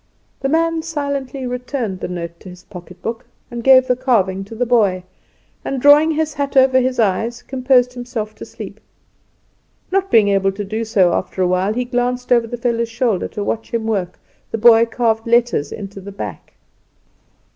The 0.39 0.49
man 0.49 0.81
silently 0.81 1.45
returned 1.45 1.99
the 1.99 2.07
note 2.07 2.39
to 2.39 2.49
his 2.49 2.63
pocket 2.63 3.03
book, 3.03 3.27
and 3.51 3.63
gave 3.63 3.85
the 3.85 3.95
carving 3.95 4.43
to 4.45 4.55
the 4.55 4.65
boy; 4.65 5.03
and, 5.63 5.79
drawing 5.79 6.09
his 6.09 6.33
hat 6.33 6.57
over 6.57 6.79
his 6.79 6.99
eyes, 6.99 7.43
composed 7.43 7.93
himself 7.93 8.33
to 8.37 8.43
sleep. 8.45 8.79
Not 9.91 10.09
being 10.09 10.29
able 10.29 10.53
to 10.53 10.65
do 10.65 10.85
so, 10.85 11.13
after 11.13 11.43
a 11.43 11.47
while 11.47 11.73
he 11.75 11.85
glanced 11.85 12.31
over 12.31 12.47
the 12.47 12.57
fellow's 12.57 12.89
shoulder 12.89 13.27
to 13.27 13.43
watch 13.43 13.71
him 13.71 13.85
work. 13.85 14.17
The 14.49 14.57
boy 14.57 14.87
carved 14.87 15.27
letters 15.27 15.71
into 15.71 16.01
the 16.01 16.11
back. 16.11 16.53